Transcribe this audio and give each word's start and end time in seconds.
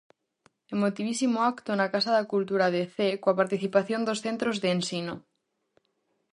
Emotivísimo 0.75 1.37
acto 1.51 1.71
na 1.73 1.87
Casa 1.93 2.11
da 2.17 2.27
Cultura 2.33 2.67
de 2.75 2.83
Cee 2.95 3.19
coa 3.21 3.37
participación 3.41 4.01
dos 4.07 4.21
centros 4.25 4.55
de 4.63 4.69
ensino. 4.77 5.15